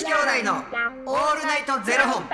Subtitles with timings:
[0.00, 2.24] 子兄弟のオールナイトゼロ本。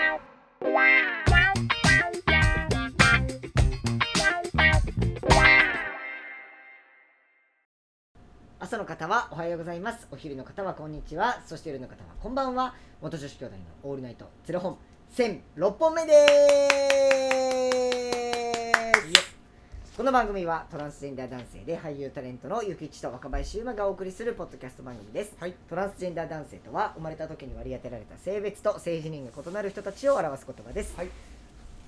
[8.61, 10.07] 朝の方はおはようございます。
[10.13, 11.43] お昼の方はこんにちは。
[11.45, 12.77] そして夜の方はこんばんは。
[13.03, 14.79] 元女子兄弟のオールナイトゼロ本。
[15.11, 16.13] 千六本目で
[17.11, 17.16] す。
[19.97, 25.55] この番組はトランスジェンダー男性で俳優タレントのゆきちと若林優馬がお送りするポッドキャスト番組です、はい。
[25.71, 31.09] トランスジェンダー男性とは生まれた時に割り当てられた性別と性自認が異なる人たちを表す言葉です、はい。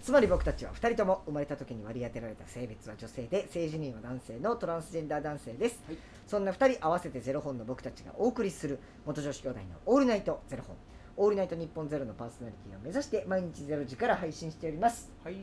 [0.03, 5.99] つまり僕たちは2人とも生まれた時に割り当てられた性別は女性で性自認は男性のトランスジェンダー男性です、はい。
[6.27, 10.77] そんな2人合わせてゼロ本の僕たちがお送りする元女子兄弟のオールナイトゼロ本。
[11.19, 15.11] オールナイト日本ゼロのパーソナリティを目指して毎日ゼロ時から配信しております。
[15.23, 15.35] はい。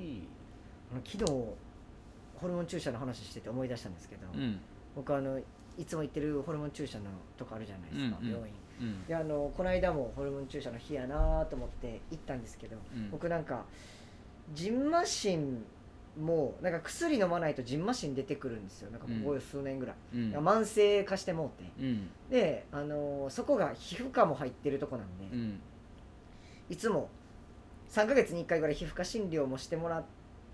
[0.91, 1.64] あの昨日
[2.35, 4.59] ホルモン注射の話してて思い出したんですけど、うん。
[4.95, 5.39] 僕あの
[5.77, 7.05] いつも行ってるホルモン注射の
[7.37, 9.05] とこあるじゃないですか、うんうん病院うん。
[9.05, 13.65] であのこの間もホルモン注射の日やなと思って行ったんですけど、うん僕なんか
[14.53, 15.63] ジンマシン
[16.19, 20.31] もなんか薬飲まないとジンマシン出てくるんですよなんかここ数年ぐらい、うん。
[20.37, 22.09] 慢性化してもうてうん。
[22.29, 25.59] で、あのそこが皮膚科も入ってるとこなんで、うん。
[26.69, 27.09] いつも
[27.89, 30.03] 3ヶ月に1回ぐらい皮膚科診療もしてもら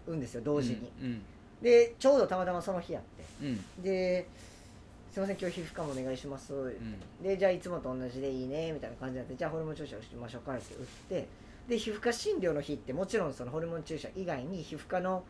[0.07, 1.21] うんですよ同時に、うん。
[1.61, 3.83] でちょうどたまたまその日やってうん。
[3.83, 4.27] で
[5.11, 6.99] 「すいません今日皮膚科もお願いします」うん。
[7.21, 11.27] でじゃあいつもと同じでいいねみたいな感じになってじゃあホルモン注射をしましょうかって打って
[11.67, 15.23] で皮膚科診療の日ってもちろんそのホルモン注射以外に皮膚科の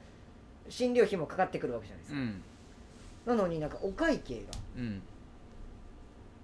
[0.70, 2.42] 診療費もかかってくるわけじゃないですか、うん。
[3.26, 5.02] なのになんかお会計がうん。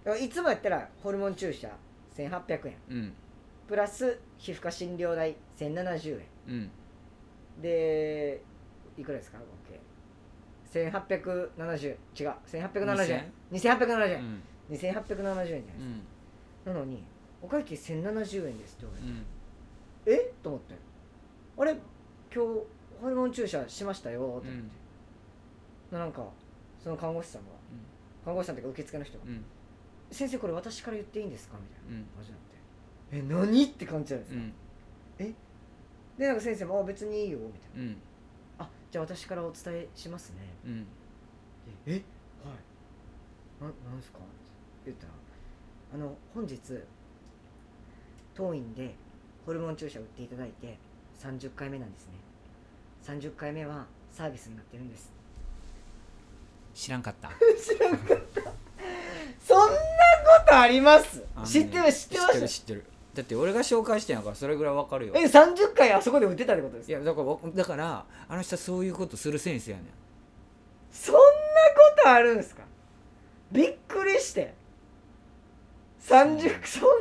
[0.03, 1.69] だからいつもやったらホルモン注射
[2.15, 3.13] 1800円うん。
[3.67, 6.69] プラス皮膚科診療代1070円うん。
[7.61, 8.41] で
[8.97, 9.37] いくらですか？
[9.37, 9.76] 合計
[10.71, 11.97] 1870違う
[12.45, 14.43] 1870円2870円、うん。
[14.69, 14.95] 2870円じゃ
[15.35, 15.73] ないですか、
[16.67, 16.73] うん。
[16.73, 17.03] なのに
[17.41, 19.25] お会計1070円ですって言われて、うん。
[20.07, 20.33] え？
[20.41, 20.75] と思って。
[21.57, 21.71] あれ？
[21.73, 21.79] 今
[22.43, 22.61] 日
[23.01, 24.19] ホルモン注射しましたよ。
[24.19, 24.49] と思って、
[25.91, 26.27] なんか
[26.83, 27.47] その看護師さんが。
[28.25, 29.23] 看護師さんというか受付の人が。
[29.25, 29.45] うん。
[30.11, 31.97] 「先生これ私から言っていいんですか?」みたいな。
[31.97, 32.05] うん。
[32.15, 34.45] 感じになって「え何?」って感じじゃないですか、う
[35.23, 35.35] ん。
[36.17, 37.83] でなんか先生もあ「別にいいよ」みたいな。
[37.83, 37.91] うん。
[37.93, 37.95] 「あ
[38.91, 40.87] じゃあ私からお伝えしますね」うん。
[41.85, 42.03] えはい
[43.61, 44.25] ななんですか?」って
[44.85, 45.13] 言ったら
[45.95, 46.59] 「あの本日
[48.33, 48.93] 当院で
[49.45, 50.77] ホルモン注射打っていただいて
[51.19, 52.13] 30回目なんですね
[53.03, 55.11] 30回目はサービスになってるんです
[56.75, 57.31] 知らんかった。
[59.39, 59.79] そんなこ
[60.47, 61.23] とあります？
[61.45, 62.85] 知ってる知ってま知ってるし知ってる。
[63.17, 65.13] だって俺が紹介してんやからそれぐらいわかるよ。
[65.13, 65.19] た。
[65.19, 66.91] え30回あそこで打ってたってことですか？
[66.91, 69.87] いやだからわだからあの人はそういうことする先生やねん。
[70.91, 71.23] そんなこ
[72.03, 72.61] とあるんですか？
[73.51, 74.53] びっくりして。
[76.07, 76.93] 30そんな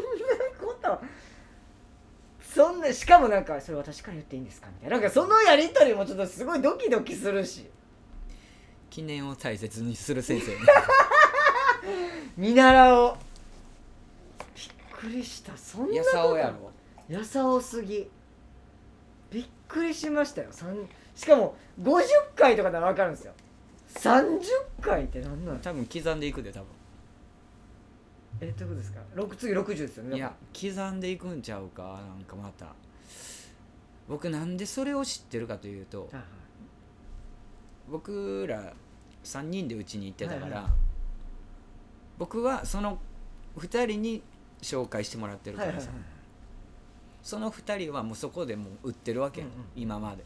[0.61, 1.01] こと。
[2.55, 4.69] そんなしかもなんかそれ私から言っていいんですか？
[4.69, 4.97] みたいな。
[4.97, 7.67] なんかそのやり取りもちょっとすごいドキドキするし。
[8.89, 10.53] 記念を大切にする先生。
[10.53, 10.59] ね。
[12.39, 13.17] 見習おう
[14.97, 15.57] くりした。
[15.57, 16.73] そんなやことさおやろ。
[17.09, 18.09] やさおすぎ。
[19.31, 20.49] びっくりしましたよ。
[20.51, 22.03] さんしかも50
[22.35, 23.33] 回とかなら分かるんですよ。
[23.95, 24.41] 30
[24.81, 25.61] 回って何なん？
[25.61, 26.67] 多分刻んでいくで多分。
[28.41, 32.67] えどういうことですか？6次60ですよねいや刻んでいくんちゃうかなんかまた。
[34.09, 36.25] 僕なんでそれを知ってるかというとはいはい。
[37.91, 38.73] 僕ら
[39.25, 40.65] 3人でうちに行ってたから、はいはい。
[42.19, 42.99] 僕はその
[43.59, 44.23] 2人に
[44.63, 46.17] 紹介してもらってるからさ、はいはいはい
[47.27, 49.67] その2人はもうそこでもう売ってるわけや、うんうん。
[49.75, 50.23] 今まで、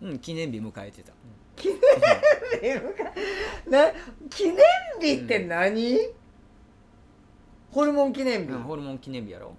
[0.00, 0.14] うんうん。
[0.14, 1.12] うん、記念日迎えてた。
[1.54, 1.78] 記念
[2.80, 3.92] 日な
[4.28, 4.56] 記念
[5.00, 5.96] 日って何、
[7.70, 9.54] ホルモン記念日、うんホルモン記念日やろ。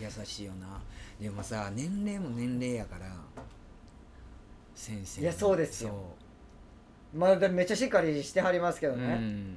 [0.00, 0.82] 優しいよな。
[1.20, 3.06] でもさ年齢も年齢やから
[4.74, 6.16] 先生いやそうですよ
[7.14, 9.56] まだめっちゃしっかりしてはりますけどうね、ん。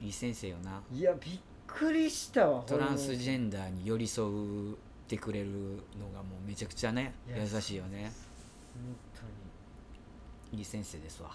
[0.00, 0.82] いい先生よな。
[0.92, 4.26] いやびっくりしたわトランスジンェンダーに寄り添
[4.72, 4.76] っ
[5.06, 8.12] てくれるのがもうめちゃくちゃね優しいよね。
[8.74, 9.22] 本当
[10.52, 10.58] に。
[10.58, 11.30] いい先生ですわ。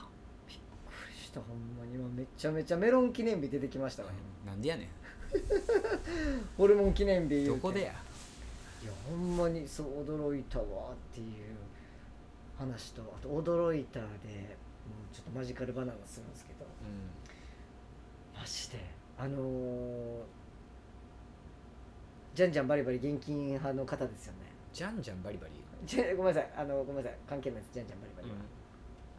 [0.47, 1.93] びっくりしたほんまに。
[1.95, 4.09] 今めちゃめちゃメロン記念日出てきましたわ、
[4.45, 4.89] なんでやね
[6.57, 7.93] ホルモン記念日どこでや。
[8.81, 10.67] いやほんまにそう驚いたわっ
[11.13, 11.25] ていう
[12.59, 16.65] 話とあと驚いたでもうちょっとマジカルバナナするんですけど。
[16.65, 16.67] う
[18.37, 18.79] マジで
[19.17, 20.23] あのー、
[22.33, 24.39] じゃんじゃんバリバリ現金派の方ですよね。
[24.39, 25.53] んじゃんじゃんバリバリ？
[25.85, 26.51] じゃごめんなさい。
[26.55, 27.17] あのごめんなさい。
[27.27, 27.73] 関係ないです。
[27.73, 28.35] じゃんじゃんバリバリは、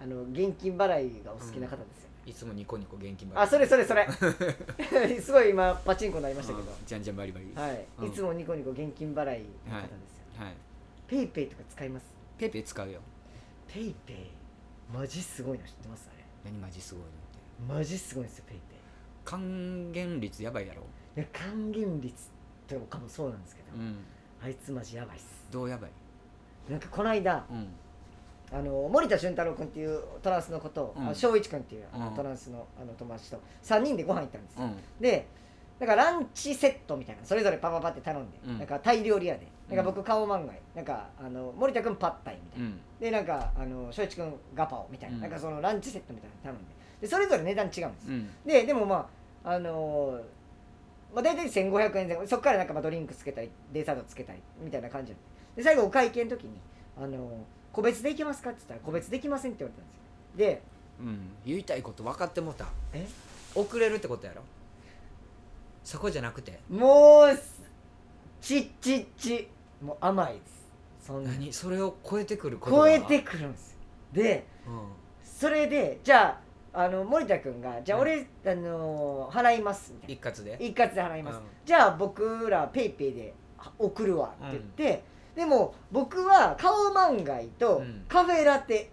[0.02, 4.08] あの現金払いがお好きな方ですよね、いつもニコニコ現金あそれそれそれ。
[5.20, 7.52] すごい今パチンコになりましたけど、じゃんじゃんバリバリ。
[7.54, 8.06] はい、うん。
[8.08, 10.54] いつもニコニコ現金払いの方ですよ、はい。
[11.06, 12.06] ペイペイとか使います？
[12.38, 13.00] ペイペイ使うよ
[13.72, 14.16] ペイペイ。
[14.92, 16.10] マジすごいの知ってます？
[16.12, 16.24] あれ。
[16.50, 17.74] 何マジすごいのって。
[17.80, 18.78] マジすごいんですよペイペイ。
[19.24, 20.82] 還元率やばいやろ。
[21.16, 22.30] いや還元率
[22.66, 23.98] とかもそうなんですけど、うん。
[24.42, 25.46] あいつマジやばいっす。
[25.52, 25.90] どうやばい？
[26.68, 27.68] なんかこの間うん。
[28.52, 31.08] あの森田俊太郎君っていうトランスのことを、うん。
[31.08, 34.76] あ翔一君っていうあの、うんトランスのあの友達と3人でご飯行ったんですよ、うん。
[35.00, 35.28] で
[35.80, 38.58] だからランチセットみたいなそれぞれパパパって頼んで、うん。
[38.58, 39.46] なんかタイ料理屋で。
[39.68, 42.80] なんかうん僕顔漫画なんかあの森田君パッタイみたいな、うん。
[43.00, 45.22] でなんかあの翔一君ガパオみたいな,、うん。
[45.22, 46.74] なんかそのランチセットみたいなの頼んで。
[47.00, 48.30] でそれぞれ値段違うんですよ、うん。
[48.44, 49.08] ででもま
[49.44, 50.22] ああのー
[51.14, 52.26] まあ、大体1500円前後。
[52.26, 55.18] そこからなんかまあドリンクつけたりデザートつけたりみたいな感じで
[55.56, 56.50] で最後お会計の時に、
[56.98, 57.30] あのー
[57.72, 60.02] 個別でいけますか?」って言ったら「個別できません」って言われたんですよ。
[60.36, 60.62] で
[60.98, 61.30] うん。
[61.46, 62.66] 言いたいこと分かってもうた。
[62.92, 63.06] え？
[63.54, 64.42] 遅れるってことやろ
[65.90, 66.60] そこじゃなくて。
[66.70, 67.60] もうす
[68.40, 69.48] ちっちっち。
[69.82, 70.70] もう甘いです。
[71.04, 71.52] そんな何？
[71.52, 73.78] それを超えてくること超がえてくるんですよ。
[74.12, 74.82] でうん。
[75.24, 76.40] それでじゃ
[76.72, 78.06] ああの森田君が「じゃあうん。
[78.06, 80.30] 俺、あのー払います」みたいな。
[80.30, 80.64] 一括で？
[80.64, 81.42] 一括で払います、うん。
[81.64, 83.34] じゃあ僕らペイペイで
[83.76, 85.02] 送るわって言って、
[85.34, 88.04] でも僕はカオマンガイとうん。
[88.08, 88.92] カフェラテ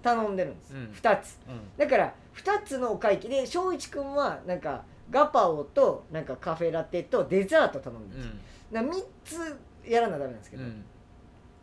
[0.00, 0.92] 頼んでるんです、うん。
[0.92, 1.38] 2つ。
[1.48, 1.76] うん。
[1.76, 8.32] だから2つのお会計で翔一君はなんかガパオとなんかカフェラテとデザート頼んでるんですよ、
[8.72, 10.84] だから3つやらなダメなんですけど、うん。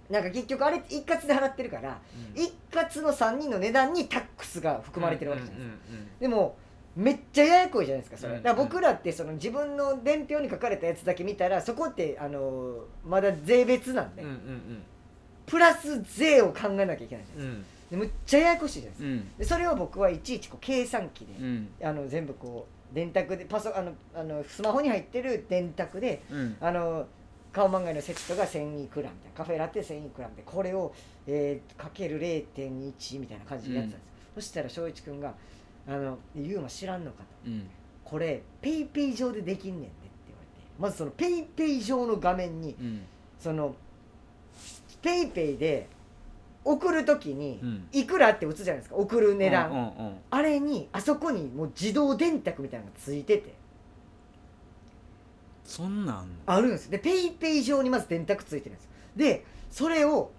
[0.10, 2.00] なんか結局あれ一括で払ってるから
[2.36, 2.42] うん。
[2.42, 6.58] 一括の3人の値段にタックスが含まれてるわけじゃないですか、うんうんでも
[6.96, 14.84] めっちゃややこいじゃないですかそれ、うんだから僕らってその自分の伝票に書かれたやつだけ見たらそこってあのまだ税別なんで、うんうん
[15.46, 19.38] プラス税を考えなきゃいけないじゃないうんうんでむっちゃややこしいじゃないですか、うん。
[19.38, 21.70] でそれを僕はいちいちこう計算機で、うん。
[21.84, 26.58] あの全部こう電卓でパソあのあのスマホに入ってる電卓でうん。
[26.60, 27.06] あの
[27.52, 30.92] カオマンガイのセットが1000いくらみたいなカフェラテ1000いくらみたいなこれを、
[31.28, 34.10] えーかける0.1みたいな感じでやってたんです。
[34.10, 35.36] よ、そしたら翔一君が
[35.88, 37.52] 「あのユーマ知らんのか」と。
[37.52, 37.70] うん
[38.04, 39.96] 「これペイペイ上でできんねんね」って
[40.28, 43.02] 言われてまずそのペイペイ上の画面にうん。
[43.38, 43.76] その
[45.04, 45.88] ペイペイで
[46.66, 47.88] 送る時にうん。
[47.92, 50.18] いくらって打つじゃないですか送る値段、うんうんうん。
[50.30, 53.54] あれにあそこにもう自動電卓みたいなのがついてて。
[55.64, 56.28] そんなん。
[56.46, 56.86] あるんです。
[56.86, 58.86] よでペイペイ上にまず電卓ついてるんです。
[58.86, 60.32] よでそれを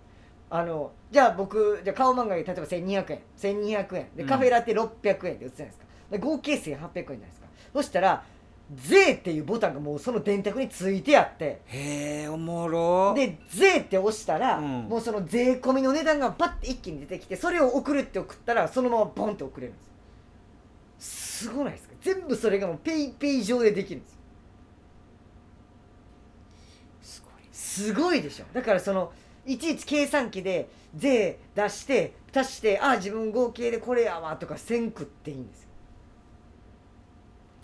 [0.51, 3.21] あのじゃあ僕じゃあカオマンガイで例えば1200円。
[3.37, 4.09] 1200円。
[4.17, 4.29] でうん。
[4.29, 5.85] カフェラテ600円で売ってたじゃないですか。
[6.11, 7.47] で合計1800円じゃないですか。
[7.73, 8.25] そしたら
[8.75, 11.61] 税っていうボタンがもうその電卓についてあって。
[11.67, 13.13] へえおもろ。
[13.15, 14.83] で税って押したら、うん。
[14.89, 21.47] もうその税込みの値段がパッて一気に出てきてそれを送るって送ったらそのままボンって送れるんです。
[21.47, 21.95] よすごないですか？
[22.01, 24.19] 全部それがもうペイペイ上でできるんですよ。
[27.03, 27.33] すごい。
[27.53, 28.45] すごいでしょ。
[28.55, 29.13] だからその
[29.45, 35.69] いちいち計算機で税出して足してあ自分合計でこれやわとかせんくっていいんですよ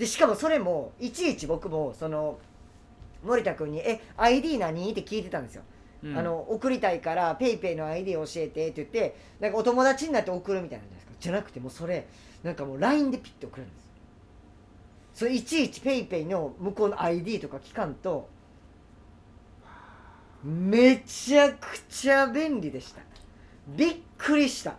[0.01, 2.39] でしかもそれもいちいち僕もその
[3.23, 5.63] 森田君に「え ID 何?」って聞いてたんですよ、
[6.03, 6.17] うん。
[6.17, 11.13] あの送りたいからペイペイの ID 教えてって言ってなんかお友達になって送るみたいなんじゃないですか。
[11.21, 12.07] じゃなくてもうそれ
[12.43, 13.85] なんかもう LINE でピッて送れるんです。
[13.85, 13.91] よ
[15.13, 18.27] それいちいち PayPay の向こうの ID とか聞かんと
[20.43, 23.03] めちゃくちゃ便利でした。
[23.69, 24.77] びっくりした。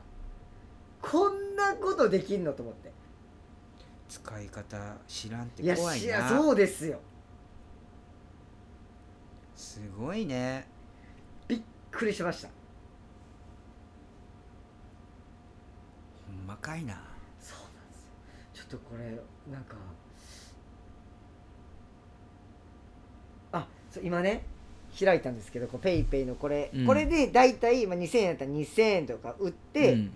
[1.00, 2.91] こんなことできんのと思って
[4.12, 4.78] 使い方
[5.08, 6.02] 知らんって怖いな。
[6.02, 7.00] しやそうですよ。
[9.56, 10.68] すごいね。
[11.48, 12.50] びっくりしました。
[16.28, 17.02] ほんまかいな。
[17.40, 18.12] そうなんですよ。
[18.54, 19.06] ちょっとこれ
[19.50, 19.78] なんか
[23.54, 24.44] あそう今ね
[25.00, 26.86] 開いたんですけどこうペイペイのこれ、うん。
[26.86, 30.12] これで大体、まあ、2000円やったら2000円とか売ってうん。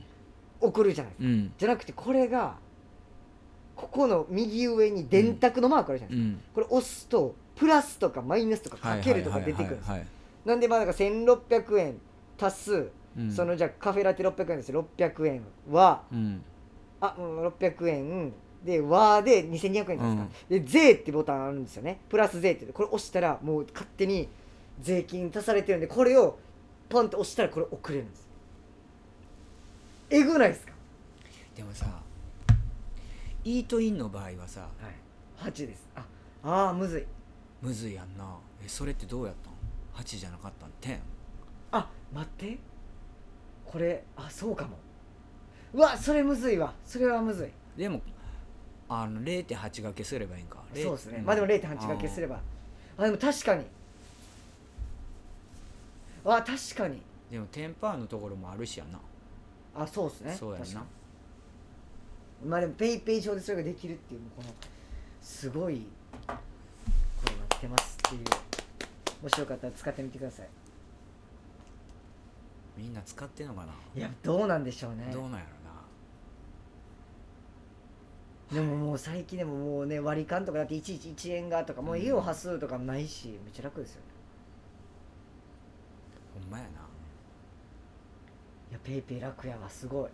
[0.60, 1.54] 送るじゃないですか、うん。
[1.58, 2.58] じゃなくてこれが
[3.86, 6.42] ここの右上に電卓のマークあるじゃないですか、うん。
[6.54, 9.92] これ押すとプラスとかマイナスとかかけるとか出てくるんです
[10.46, 11.98] なんでまあなんか1600円
[12.39, 12.88] 足す、
[13.18, 13.32] うん。
[13.32, 14.70] そのじゃあカフェラテ600円です。
[14.70, 16.04] よ600円は。
[16.12, 16.44] うん。
[17.00, 22.00] あ、うん、600円で和で2200円ですか、で税ってボタンあるんですよね。
[22.10, 24.27] プラス税ってこれ押したらもう勝手に
[24.82, 26.39] 税金足されてるんでこれを
[26.89, 28.27] ポンって押したらこれ送れるんです。
[30.10, 30.74] えぐないですか？
[31.56, 31.86] でもさ
[33.46, 34.68] イートインの場合はさは
[35.48, 35.52] い。
[35.52, 35.88] 8です。
[35.96, 36.04] あ
[36.44, 37.06] あーむずい。
[37.62, 38.25] むずいやんな。
[38.64, 39.36] えそれってどうやっ
[39.96, 40.98] たん？8じゃなかったん？10
[41.72, 42.58] あ待って。
[43.64, 44.78] これあそうかも。
[45.74, 46.74] うわそれむずいわ。
[46.86, 47.80] それはむずい。
[47.80, 48.02] でも
[48.90, 50.64] あの0.8掛けすればいいんか。
[50.74, 52.40] そうですね、んまあでも0.8掛けすれば。
[52.98, 53.66] あでも確かに。
[56.25, 57.00] あ確かに。
[57.30, 59.00] でもテンパーのところもあるしやな。
[59.75, 60.36] あそうですね。
[60.40, 60.84] そうやな
[62.44, 64.50] まあでもペイペイ上でそれができるっていうこの
[65.22, 65.86] すごい
[66.27, 66.34] こ
[67.30, 68.22] れなってますっていう。
[69.24, 70.48] もしよかったら使ってみてください。
[72.77, 75.10] みんな使ってんのかな、いやどうなんでしょうね。
[75.12, 75.46] どうなんや
[78.51, 84.08] でももう最近でももうね割り勘とかだっていちいち1円がとかもう家を端数とかもないしめっちゃ楽ですよね。
[86.36, 86.70] ろなほんまやな。
[88.70, 90.10] いや PayPay 楽やわすごい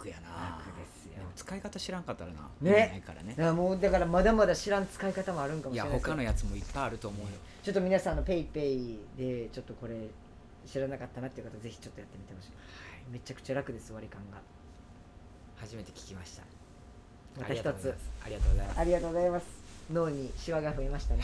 [0.00, 0.56] 楽やな。
[0.56, 1.22] 楽ですよ。
[1.36, 2.48] 使い方知らんかったらな。
[2.60, 2.88] ね。
[2.92, 3.34] ないからね。
[3.36, 7.28] だからもうだからまだまだ知らん使い方もあるんかもいやしれないですけど他のやつもいっぱいあると思うよ。
[7.62, 9.94] ちょっと皆さんの PayPay でちょっとこれ
[10.66, 12.50] 知らなかったなっていう方ぜひちょっとやってみてほしい、
[13.12, 14.38] めちゃくちゃ楽です割り勘が。
[15.56, 16.42] 初めて聞きました。
[17.38, 17.94] また一つ。
[18.24, 18.80] ありがとうございます。
[18.80, 19.46] ありがとうございます。
[19.92, 21.22] 脳にシワが増えましたね。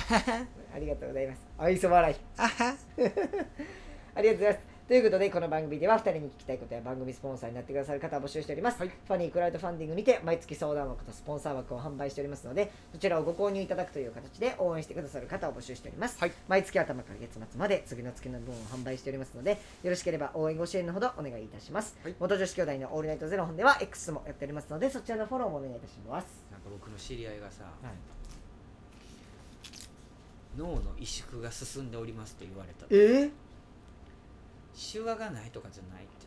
[0.75, 1.41] ありがとうございます。
[1.57, 2.17] 愛想笑い。
[2.37, 2.77] あは。
[4.17, 8.89] ありがとうございますということでこの番組では2人に聞きたいことや番組スポンサーになってくださる方を募集しております、はい。
[8.89, 16.33] ファニークラウドファンディングにて毎月相談枠とスポンサー枠を販売しておりますのでそちらをご購入いただくという形で応援してくださる方を募集しております、はい。
[16.47, 22.15] 毎月頭から月末まで次の月の分を販売しておりますのでよろしければ応援ご支援のほどお願いいたします、はい。
[22.21, 26.29] 元女子兄弟のオールナイトゼロ本では X もやっておりますのでそちらのフォローもお願いいたします。
[26.53, 27.93] なんか僕の知り合いがさはい。
[30.57, 32.87] 脳の萎縮が進んでおりますって言われた。
[32.89, 33.31] え
[34.77, 36.27] シワがないとかじゃないって。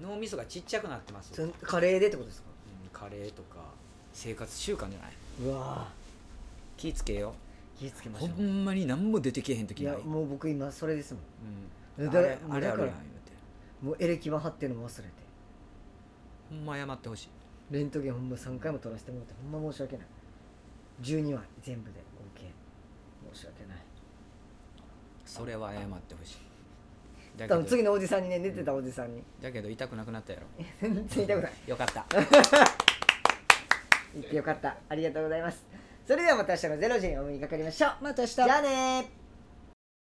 [0.00, 2.48] 脳みそがちっちゃくなってますそカレーでってことですか？
[2.84, 3.58] うんカレーとか
[4.12, 5.12] 生活習慣じゃない？
[5.44, 5.88] うわ。
[6.76, 7.34] 気ぃつけよ。
[7.78, 8.42] ー気ぃつけまほしょう。
[8.42, 9.94] んまに何も出てけへんい時ない？
[9.94, 11.20] やもう僕今それですも
[12.00, 12.04] ん。
[12.04, 12.96] うん、だあれあれあるやん言うて。
[13.82, 15.10] もうエレキ板張ってるのも忘れて。
[16.50, 17.28] ほんま謝ってほしい。
[17.70, 20.06] レントゲンほんま3回も取らせてもらってほんま申し訳ない。
[21.00, 22.50] 12話全部で合計
[23.34, 23.78] 申し訳ない。
[25.24, 26.36] それは謝ってほしい
[27.36, 29.22] だ多分次のおじさんにね寝てたおじさんに。
[29.40, 30.46] だけど痛くなくなったやろ。
[30.80, 31.52] 全然痛くない。
[31.66, 32.04] よかった。
[34.14, 34.76] 言ってよかった。
[34.88, 35.64] ありがとうございます。
[36.06, 38.04] それではまた明日の0時にお目にかかりましょう。
[38.04, 38.34] また明日。
[38.34, 39.21] じゃあねー